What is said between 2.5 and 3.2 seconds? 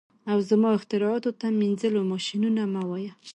مه وایه